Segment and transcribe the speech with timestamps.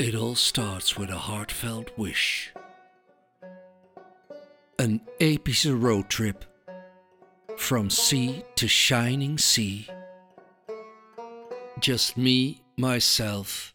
[0.00, 2.54] It all starts with a heartfelt wish.
[4.78, 6.46] Een epische roadtrip.
[7.58, 9.86] From sea to shining sea.
[11.80, 13.74] Just me, myself,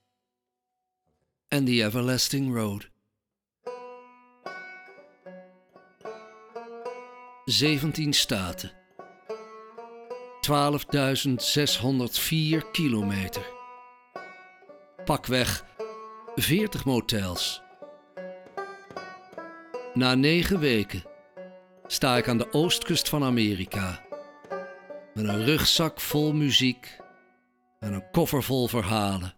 [1.52, 2.88] and the everlasting road.
[7.48, 8.72] 17 staten.
[10.44, 13.44] 12.604 kilometer.
[15.06, 15.62] Pakweg
[16.36, 17.62] 40 motels.
[19.94, 21.04] Na negen weken
[21.88, 24.06] sta ik aan de oostkust van Amerika.
[25.14, 26.98] Met een rugzak vol muziek
[27.80, 29.34] en een koffer vol verhalen.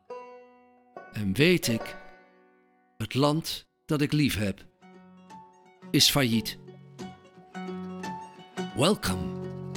[1.13, 1.95] En weet ik,
[2.97, 4.65] het land dat ik lief heb,
[5.91, 6.57] is failliet.
[8.75, 9.23] Welcome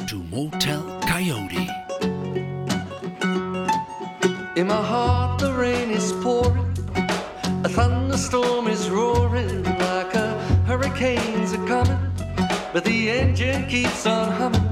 [0.06, 1.88] to Motel Coyote.
[4.54, 6.69] In my heart, the rain is pouring.
[8.20, 12.12] Thunderstorm is roaring like a hurricane's a coming.
[12.72, 14.68] But the engine keeps on humming.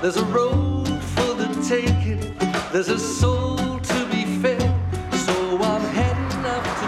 [0.00, 2.34] There's a road for the taking.
[2.72, 4.70] There's a soul to be fed.
[5.12, 6.86] So I'm heading up to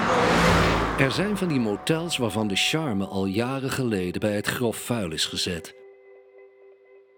[0.96, 1.06] know.
[1.06, 5.12] Er zijn van die motels waarvan de charme al jaren geleden bij het grof vuil
[5.12, 5.74] is gezet.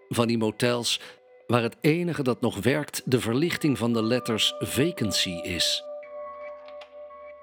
[0.09, 0.99] Van die motels
[1.47, 5.86] waar het enige dat nog werkt de verlichting van de letters vacancy is.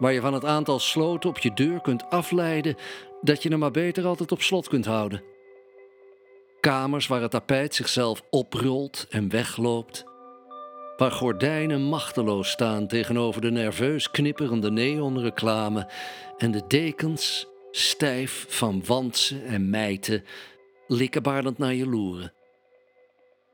[0.04, 2.76] Waar je van het aantal sloten op je deur kunt afleiden
[3.20, 5.22] dat je er maar beter altijd op slot kunt houden.
[6.60, 10.04] Kamers waar het tapijt zichzelf oprolt en wegloopt.
[10.96, 15.90] Waar gordijnen machteloos staan tegenover de nerveus knipperende neonreclame
[16.36, 20.24] en de dekens, stijf van wansen en mijten,
[20.86, 22.32] likkenbaardend naar je loeren.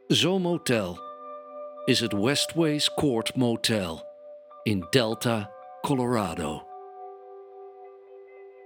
[0.06, 0.98] Zo'n motel
[1.84, 4.04] is het Westways Court Motel
[4.62, 6.66] in Delta, Colorado.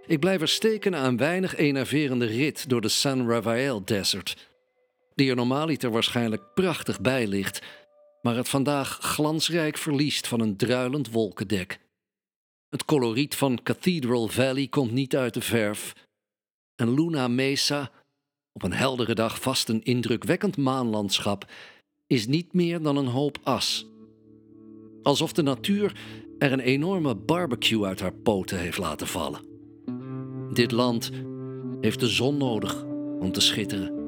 [0.07, 4.49] Ik blijf er steken aan weinig enerverende rit door de San Rafael Desert,
[5.15, 7.63] die er normaaliter waarschijnlijk prachtig bij ligt,
[8.23, 11.79] maar het vandaag glansrijk verliest van een druilend wolkendek.
[12.69, 15.93] Het coloriet van Cathedral Valley komt niet uit de verf,
[16.77, 17.91] en Luna Mesa,
[18.53, 21.51] op een heldere dag vast een indrukwekkend maanlandschap,
[22.07, 23.87] is niet meer dan een hoop as.
[25.03, 25.97] Alsof de natuur
[26.39, 29.41] er een enorme barbecue uit haar poten heeft laten vallen.
[30.53, 31.11] Dit land
[31.81, 32.85] heeft de zon nodig
[33.21, 34.03] om te schitteren.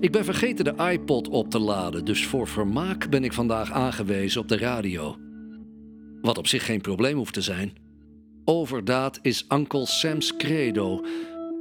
[0.00, 4.40] Ik ben vergeten de iPod op te laden, dus voor vermaak ben ik vandaag aangewezen
[4.40, 5.16] op de radio.
[6.20, 7.72] Wat op zich geen probleem hoeft te zijn.
[8.44, 11.04] Overdaad is Uncle Sam's credo,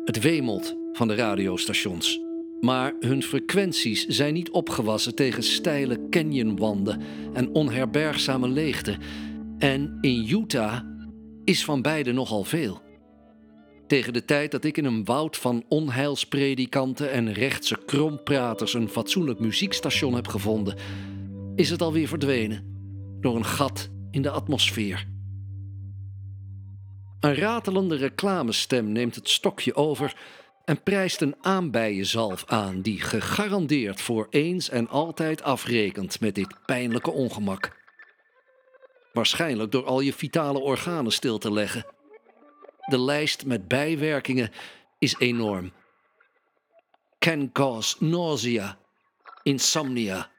[0.05, 2.21] het wemelt van de radiostations.
[2.61, 7.01] Maar hun frequenties zijn niet opgewassen tegen steile canyonwanden
[7.33, 8.97] en onherbergzame leegte.
[9.57, 10.79] En in Utah
[11.43, 12.81] is van beide nogal veel.
[13.87, 19.39] Tegen de tijd dat ik in een woud van onheilspredikanten en rechtse krompraters een fatsoenlijk
[19.39, 20.75] muziekstation heb gevonden,
[21.55, 22.65] is het alweer verdwenen
[23.19, 25.07] door een gat in de atmosfeer.
[27.19, 30.15] Een ratelende reclamestem neemt het stokje over
[30.71, 37.11] en prijst een aanbijenzalf aan die gegarandeerd voor eens en altijd afrekent met dit pijnlijke
[37.11, 37.77] ongemak.
[39.13, 41.85] Waarschijnlijk door al je vitale organen stil te leggen.
[42.85, 44.51] De lijst met bijwerkingen
[44.99, 45.71] is enorm.
[47.19, 48.77] Can cause nausea,
[49.43, 50.29] insomnia,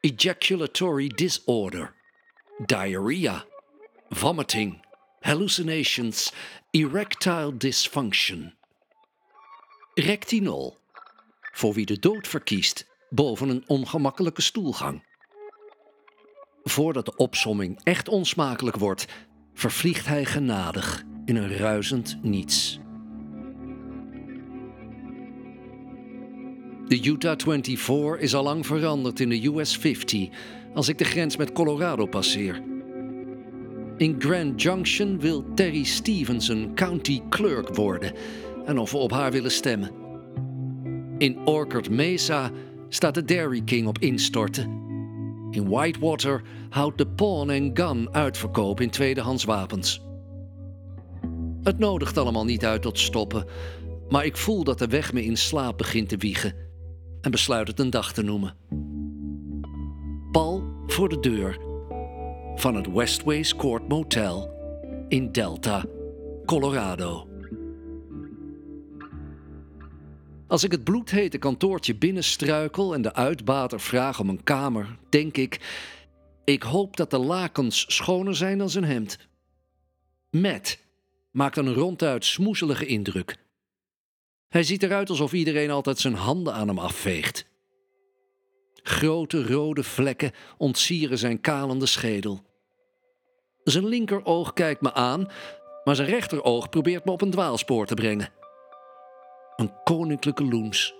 [0.00, 1.94] ejaculatory disorder,
[2.66, 3.44] diarrhea,
[4.08, 4.86] vomiting,
[5.20, 6.32] hallucinations,
[6.70, 8.55] erectile dysfunction.
[9.98, 10.76] Rectinol,
[11.52, 15.02] voor wie de dood verkiest boven een ongemakkelijke stoelgang.
[16.62, 19.06] Voordat de opsomming echt onsmakelijk wordt,
[19.54, 22.78] vervliegt hij genadig in een ruisend niets.
[26.88, 30.28] De Utah 24 is al lang veranderd in de US 50
[30.74, 32.62] als ik de grens met Colorado passeer.
[33.96, 38.12] In Grand Junction wil Terry Stevenson county clerk worden
[38.66, 39.90] en of we op haar willen stemmen.
[41.18, 42.50] In Orchard Mesa
[42.88, 44.84] staat de Dairy King op instorten.
[45.50, 50.04] In Whitewater houdt de pawn and gun uitverkoop in tweedehands wapens.
[51.62, 53.44] Het nodigt allemaal niet uit tot stoppen,
[54.08, 56.54] maar ik voel dat de weg me in slaap begint te wiegen
[57.20, 58.54] en besluit het een dag te noemen.
[60.32, 61.58] Pal voor de deur
[62.54, 64.50] van het Westways Court Motel
[65.08, 65.84] in Delta,
[66.44, 67.28] Colorado.
[70.48, 75.60] Als ik het bloedhete kantoortje binnenstruikel en de uitbater vraag om een kamer, denk ik:
[76.44, 79.18] Ik hoop dat de lakens schoner zijn dan zijn hemd.
[80.30, 80.78] Matt
[81.30, 83.36] maakt een ronduit smoezelige indruk.
[84.48, 87.46] Hij ziet eruit alsof iedereen altijd zijn handen aan hem afveegt.
[88.82, 92.42] Grote rode vlekken ontsieren zijn kalende schedel.
[93.64, 95.28] Zijn linkeroog kijkt me aan,
[95.84, 98.32] maar zijn rechteroog probeert me op een dwaalspoor te brengen.
[99.56, 100.94] Een koninklijke loens.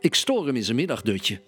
[0.00, 1.40] Ik stoor hem in zijn middagdutje.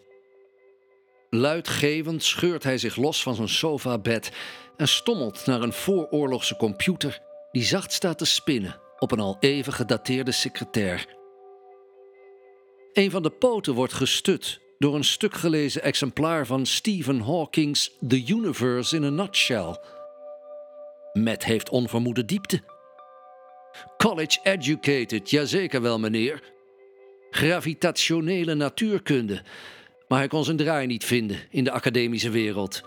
[1.31, 4.33] Luidgevend scheurt hij zich los van zijn sofabed
[4.77, 7.21] en stommelt naar een vooroorlogse computer
[7.53, 11.07] die zacht staat te spinnen op een al even gedateerde secretair.
[12.93, 18.25] Een van de poten wordt gestut door een stuk gelezen exemplaar van Stephen Hawking's The
[18.27, 19.79] Universe in a Nutshell.
[21.13, 22.63] Met heeft onvermoede diepte.
[23.97, 26.43] College educated, jazeker wel meneer.
[27.31, 29.43] Gravitationele natuurkunde,
[30.09, 32.83] maar hij kon zijn draai niet vinden in de academische wereld.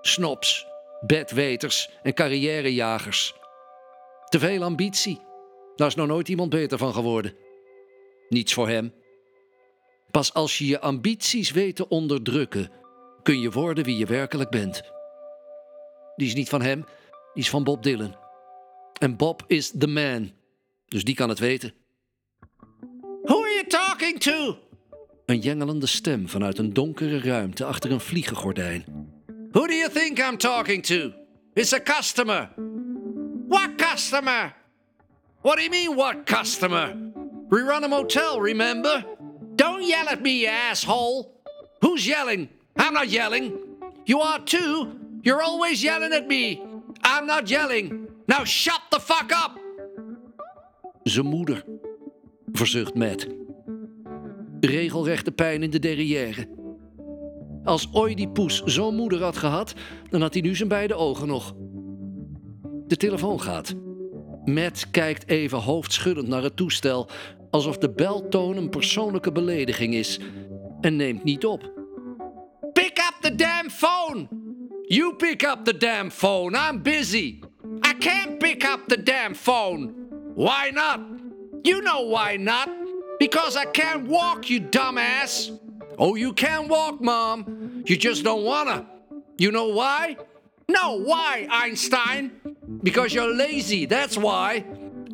[0.00, 0.66] Snobs,
[1.00, 3.34] bedweters en carrièrejagers.
[4.28, 5.20] Te veel ambitie.
[5.76, 7.34] Daar is nog nooit iemand beter van geworden.
[8.28, 8.94] Niets voor hem.
[10.10, 12.70] Pas als je je ambities weet te onderdrukken,
[13.22, 14.82] kun je worden wie je werkelijk bent.
[16.16, 16.84] Die is niet van hem,
[17.34, 18.25] die is van Bob Dylan.
[18.98, 20.30] En Bob is the man,
[20.88, 21.72] dus die kan het weten.
[23.22, 24.58] Who are you talking to?
[25.26, 28.84] Een jengelende stem vanuit een donkere ruimte achter een vliegengordijn.
[29.50, 31.12] Who do you think I'm talking to?
[31.54, 32.48] It's a customer.
[33.48, 34.54] What customer?
[35.40, 36.96] What do you mean, what customer?
[37.48, 39.04] We run a motel, remember?
[39.54, 41.40] Don't yell at me, you asshole.
[41.80, 42.48] Who's yelling?
[42.76, 43.52] I'm not yelling.
[44.04, 44.92] You are too.
[45.22, 46.60] You're always yelling at me.
[47.02, 48.05] I'm not yelling.
[48.26, 49.64] Now shut the fuck up.
[51.02, 51.64] Zijn moeder,
[52.52, 53.26] verzucht Matt.
[54.60, 56.48] Regelrechte pijn in de derrière.
[57.64, 59.74] Als Oedipus zo'n moeder had gehad,
[60.10, 61.54] dan had hij nu zijn beide ogen nog.
[62.86, 63.74] De telefoon gaat.
[64.44, 67.08] Matt kijkt even hoofdschuddend naar het toestel,
[67.50, 70.20] alsof de beltoon een persoonlijke belediging is,
[70.80, 71.72] en neemt niet op.
[72.72, 74.28] Pick up the damn phone!
[74.82, 77.38] You pick up the damn phone, I'm busy!
[78.00, 80.06] Can't pick up the damn phone!
[80.34, 81.00] Why not?
[81.64, 82.70] You know why not!
[83.18, 85.58] Because I can't walk, you dumbass!
[85.98, 87.82] Oh, you can walk, Mom!
[87.86, 88.86] You just don't wanna!
[89.38, 90.16] You know why?
[90.68, 92.32] No, why, Einstein?
[92.82, 94.64] Because you're lazy, that's why.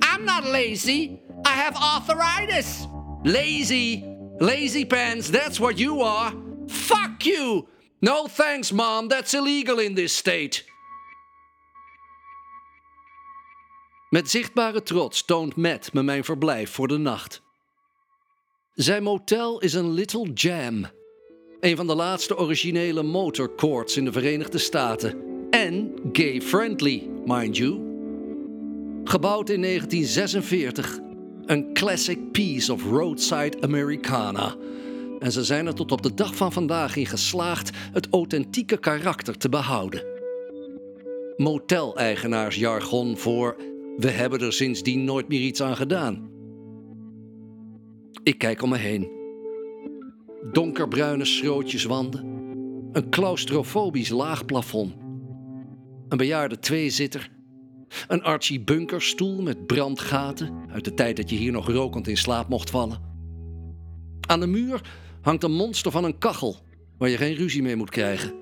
[0.02, 1.20] I'm not lazy.
[1.44, 2.86] I have arthritis.
[3.24, 4.04] Lazy.
[4.40, 6.32] Lazy pants, that's what you are.
[6.68, 7.68] Fuck you!
[8.00, 10.64] No thanks, Mom, that's illegal in this state.
[14.12, 17.42] Met zichtbare trots toont Matt me mijn verblijf voor de nacht.
[18.74, 20.86] Zijn motel is een Little Jam.
[21.60, 25.22] Een van de laatste originele motorcourts in de Verenigde Staten.
[25.50, 27.80] En gay-friendly, mind you.
[29.04, 30.98] Gebouwd in 1946.
[31.46, 34.56] Een classic piece of roadside Americana.
[35.18, 39.38] En ze zijn er tot op de dag van vandaag in geslaagd het authentieke karakter
[39.38, 40.04] te behouden.
[41.36, 43.56] Moteleigenaarsjargon voor
[43.96, 46.30] we hebben er sindsdien nooit meer iets aan gedaan.
[48.22, 49.10] Ik kijk om me heen.
[50.52, 52.24] Donkerbruine schrootjeswanden.
[52.92, 54.94] Een claustrofobisch laag plafond.
[56.08, 57.30] Een bejaarde tweezitter.
[58.08, 62.16] Een Archie Bunker stoel met brandgaten uit de tijd dat je hier nog rokend in
[62.16, 63.00] slaap mocht vallen.
[64.20, 64.80] Aan de muur
[65.20, 66.56] hangt een monster van een kachel
[66.98, 68.32] waar je geen ruzie mee moet krijgen.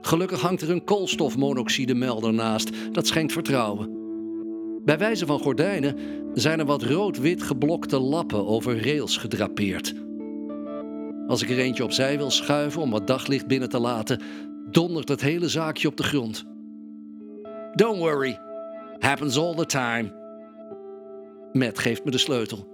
[0.00, 4.01] Gelukkig hangt er een koolstofmonoxidemelder naast, dat schenkt vertrouwen.
[4.84, 5.96] Bij wijze van gordijnen
[6.34, 9.94] zijn er wat rood-wit geblokte lappen over rails gedrapeerd.
[11.26, 14.20] Als ik er eentje opzij wil schuiven om wat daglicht binnen te laten,
[14.70, 16.44] dondert het hele zaakje op de grond.
[17.74, 18.38] Don't worry,
[18.98, 20.20] happens all the time.
[21.52, 22.70] Matt geeft me de sleutel.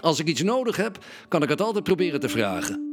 [0.00, 2.91] Als ik iets nodig heb, kan ik het altijd proberen te vragen.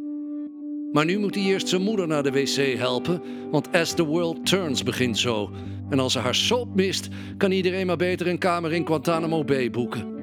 [0.91, 4.45] Maar nu moet hij eerst zijn moeder naar de wc helpen, want As the World
[4.45, 5.51] Turns begint zo.
[5.89, 9.69] En als ze haar soap mist, kan iedereen maar beter een kamer in Guantanamo Bay
[9.69, 10.17] boeken.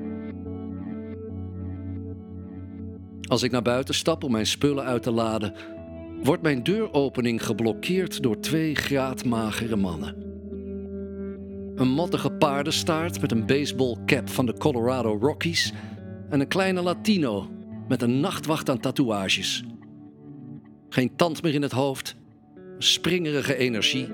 [3.29, 5.55] Als ik naar buiten stap om mijn spullen uit te laden,
[6.23, 10.25] wordt mijn deuropening geblokkeerd door twee graadmagere mannen.
[11.75, 15.73] Een mottige paardenstaart met een baseballcap van de Colorado Rockies
[16.31, 17.51] en een kleine Latino
[17.89, 19.65] met een nachtwacht aan tatoeages.
[20.97, 22.17] Geen tand meer in het hoofd,
[22.79, 24.09] springerige energie,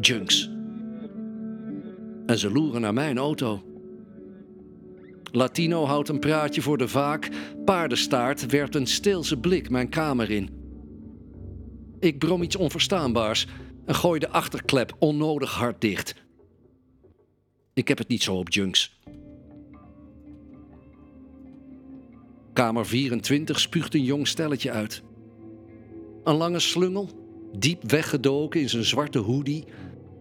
[0.00, 0.50] junks.
[2.26, 3.62] En ze loeren naar mijn auto.
[5.32, 7.30] Latino houdt een praatje voor de vaak,
[7.64, 10.50] paardenstaart werpt een steelse blik mijn kamer in.
[12.00, 13.46] Ik brom iets onverstaanbaars
[13.84, 16.14] en gooi de achterklep onnodig hard dicht.
[17.74, 19.00] Ik heb het niet zo op junks.
[22.52, 25.02] Kamer 24 spuugt een jong stelletje uit.
[26.26, 27.08] Een lange slungel,
[27.58, 29.64] diep weggedoken in zijn zwarte hoodie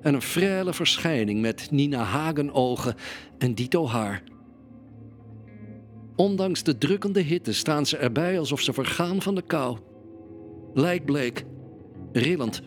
[0.02, 2.96] en een frêle verschijning met Nina Hagen ogen
[3.38, 4.24] en dito haar.
[6.16, 9.78] Ondanks de drukkende hitte staan ze erbij alsof ze vergaan van de kou.
[10.74, 11.46] Lijkbleek,
[12.12, 12.62] rillend.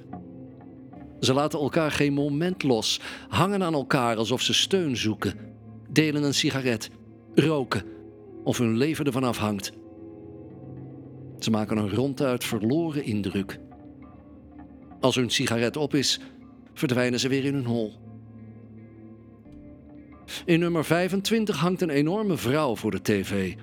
[1.20, 5.34] Ze laten elkaar geen moment los, hangen aan elkaar alsof ze steun zoeken,
[5.90, 6.90] delen een sigaret,
[7.34, 7.82] roken
[8.44, 9.72] of hun leven ervan afhangt.
[11.38, 13.58] Ze maken een ronduit verloren indruk.
[15.00, 16.20] Als hun sigaret op is,
[16.74, 17.92] verdwijnen ze weer in hun hol.
[20.44, 23.54] In nummer 25 hangt een enorme vrouw voor de tv.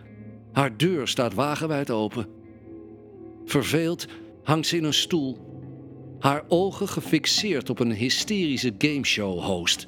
[0.52, 2.28] Haar deur staat wagenwijd open.
[3.46, 4.08] Verveeld
[4.44, 5.38] hangt ze in een stoel,
[6.20, 9.88] haar ogen gefixeerd op een hysterische gameshow-host.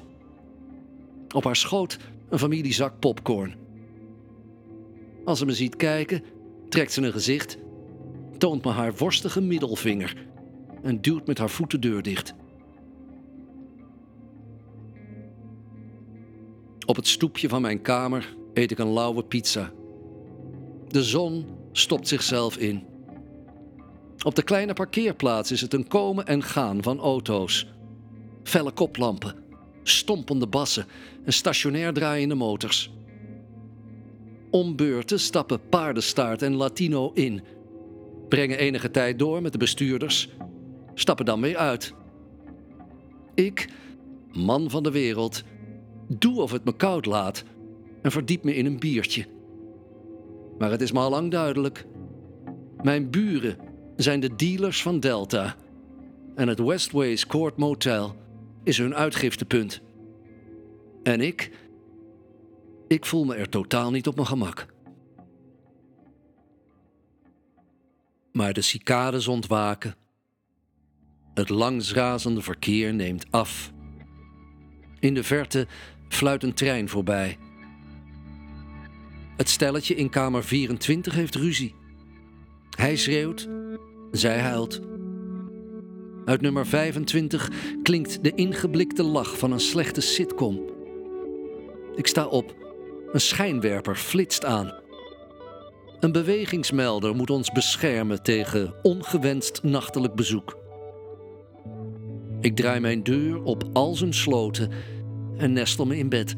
[1.34, 3.54] Op haar schoot een familiezak popcorn.
[5.24, 6.22] Als ze me ziet kijken,
[6.68, 7.58] trekt ze een gezicht,
[8.38, 10.26] toont me haar worstige middelvinger
[10.82, 12.34] en duwt met haar voet de deur dicht.
[16.86, 19.72] Op het stoepje van mijn kamer eet ik een lauwe pizza.
[20.88, 22.86] De zon stopt zichzelf in.
[24.24, 27.66] Op de kleine parkeerplaats is het een komen en gaan van auto's.
[28.42, 29.34] Felle koplampen,
[29.82, 30.86] stompende bassen
[31.24, 32.92] en stationair draaiende motors.
[34.50, 37.42] Om beurten stappen paardenstaart en Latino in,
[38.28, 40.28] brengen enige tijd door met de bestuurders,
[40.94, 41.94] stappen dan weer uit.
[43.34, 43.68] Ik,
[44.32, 45.42] man van de wereld,
[46.08, 47.44] doe of het me koud laat
[48.02, 49.26] en verdiep me in een biertje.
[50.58, 51.86] Maar het is me lang duidelijk.
[52.82, 53.56] Mijn buren
[53.96, 55.56] zijn de dealers van Delta.
[56.34, 58.16] En het Westways Court Motel
[58.62, 59.80] is hun uitgiftepunt.
[61.02, 61.50] En ik.
[62.88, 64.66] Ik voel me er totaal niet op mijn gemak.
[68.32, 69.94] Maar de cicades ontwaken.
[71.34, 73.72] Het langsrazende verkeer neemt af.
[75.00, 75.66] In de verte
[76.08, 77.38] fluit een trein voorbij.
[79.36, 81.74] Het stelletje in kamer 24 heeft ruzie.
[82.76, 83.48] Hij schreeuwt,
[84.10, 84.80] zij huilt.
[86.24, 87.50] Uit nummer 25
[87.82, 90.60] klinkt de ingeblikte lach van een slechte sitcom.
[91.94, 92.56] Ik sta op.
[93.12, 94.72] Een schijnwerper flitst aan.
[96.00, 100.58] Een bewegingsmelder moet ons beschermen tegen ongewenst nachtelijk bezoek.
[102.40, 104.70] Ik draai mijn deur op al zijn sloten
[105.36, 106.36] en nestel me in bed.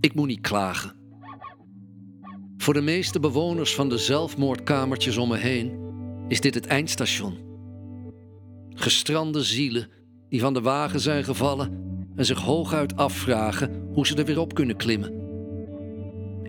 [0.00, 0.92] Ik moet niet klagen.
[2.56, 5.80] Voor de meeste bewoners van de zelfmoordkamertjes om me heen
[6.28, 7.38] is dit het eindstation.
[8.68, 9.88] Gestrande zielen
[10.28, 11.80] die van de wagen zijn gevallen
[12.16, 15.21] en zich hooguit afvragen hoe ze er weer op kunnen klimmen.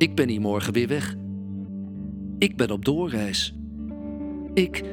[0.04, 1.16] Ik ben hier morgen weer weg.
[2.38, 3.54] Ik ben op doorreis.
[4.54, 4.84] Ik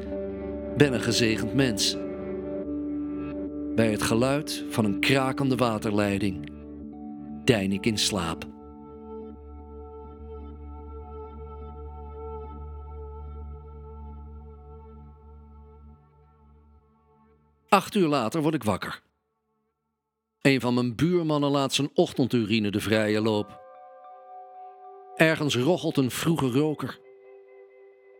[0.77, 1.97] ben een gezegend mens.
[3.75, 6.51] Bij het geluid van een krakende waterleiding
[7.43, 8.47] dein ik in slaap.
[17.69, 19.01] Acht uur later word ik wakker.
[20.41, 23.61] Een van mijn buurmannen laat zijn ochtendurine de vrije loop.
[25.15, 26.99] Ergens rochelt een vroege roker.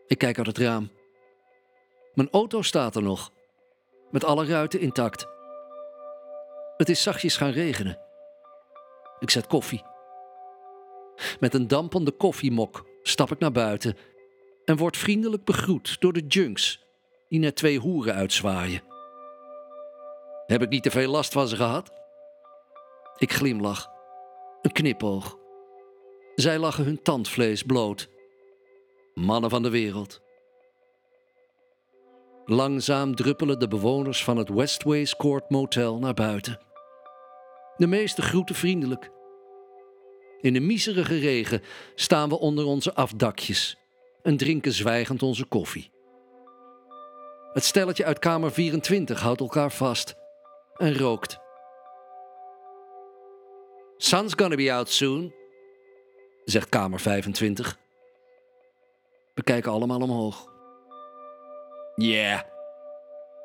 [0.06, 0.90] Ik kijk uit het raam.
[2.14, 3.32] Mijn auto staat er nog,
[4.10, 5.26] met alle ruiten intact.
[6.76, 7.98] Het is zachtjes gaan regenen.
[9.18, 9.84] Ik zet koffie.
[11.40, 13.96] Met een dampende koffiemok stap ik naar buiten
[14.64, 16.84] en word vriendelijk begroet door de junks
[17.28, 18.82] die net twee hoeren uitzwaaien.
[20.46, 21.92] Heb ik niet te veel last van ze gehad?
[23.16, 23.90] Ik glimlach.
[24.62, 25.40] Een knipoog.
[26.34, 28.08] Zij lachen hun tandvlees bloot.
[29.14, 30.20] Mannen van de wereld.
[32.44, 36.60] Langzaam druppelen de bewoners van het Westways Court Motel naar buiten.
[37.76, 39.10] De meeste groeten vriendelijk.
[40.40, 41.62] In de miserige regen
[41.94, 43.76] staan we onder onze afdakjes
[44.22, 45.90] en drinken zwijgend onze koffie.
[47.52, 50.14] Het stelletje uit kamer 24 houdt elkaar vast
[50.76, 51.38] en rookt.
[53.96, 55.34] Sun's gonna be out soon,
[56.44, 57.78] zegt kamer 25.
[59.34, 60.50] We kijken allemaal omhoog.
[61.94, 62.40] Yeah,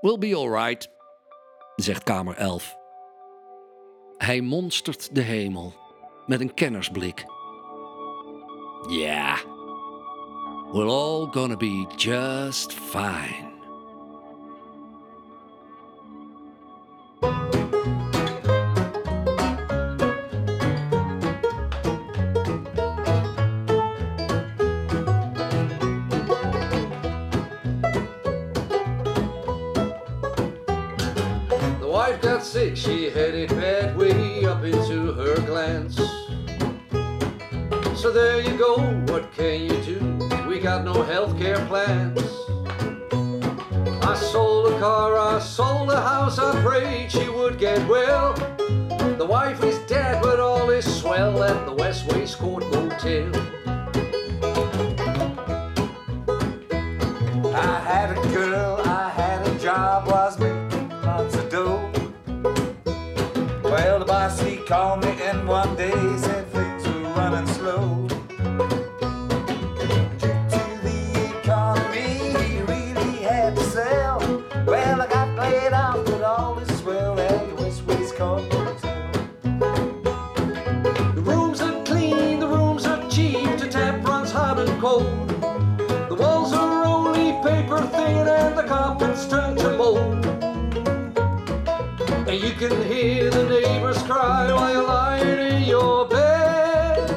[0.02, 0.90] we'll be alright,
[1.76, 2.76] zegt kamer 11.
[4.18, 5.74] Hij monstert de hemel
[6.26, 7.26] met een kennersblik.
[8.90, 9.38] Yeah,
[10.72, 13.47] we're all gonna be just fine.
[32.58, 35.96] Sick, she headed bad way up into her glance.
[38.02, 38.78] So there you go,
[39.12, 40.00] what can you do?
[40.48, 42.20] We got no healthcare plans.
[44.04, 48.34] I sold a car, I sold a house, I prayed she would get well.
[65.98, 66.37] days.
[92.28, 97.10] And you can hear the neighbors cry while you're lying in your bed.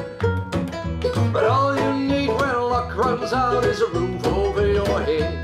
[1.33, 5.40] But all you need when luck runs out is a roof over your head.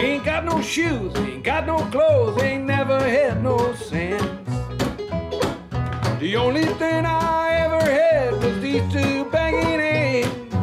[0.00, 4.22] Ain't got no shoes, ain't got no clothes, ain't never had no sense.
[6.18, 10.54] The only thing I ever had was these two banging hands.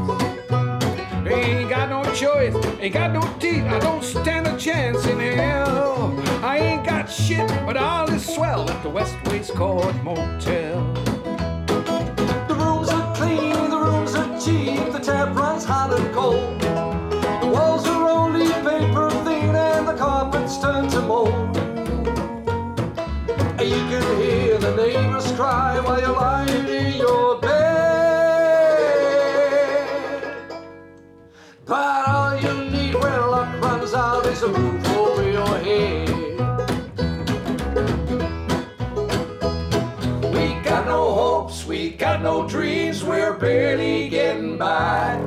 [1.29, 6.19] Ain't got no choice, ain't got no teeth, I don't stand a chance in hell.
[6.43, 10.81] I ain't got shit, but all is swell at the West Waistcoat Motel.
[12.47, 16.59] The rooms are clean, the rooms are cheap, the tap runs hot and cold.
[16.59, 17.96] The walls are
[23.67, 27.57] you can hear the neighbors cry while you're lying in your bed.
[31.65, 36.09] But all you need when luck runs out is a roof over your head.
[40.33, 45.19] We got no hopes, we got no dreams, we're barely getting by.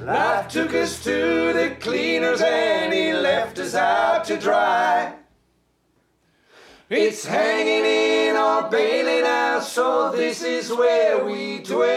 [0.00, 5.15] Life took us to the cleaners and he left us out to dry.
[6.88, 11.96] It's hanging in our bailey now, so this is where we dwell.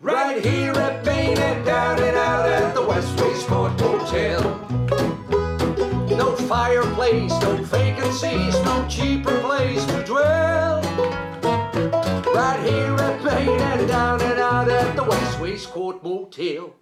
[0.00, 4.40] Right here at Bain and down and out at the West Waistcoat Hotel.
[6.16, 10.80] No fireplace, no vacancies, no cheaper place to dwell.
[12.34, 16.74] Right here at Main and down and out at the West Waistcoat Motel.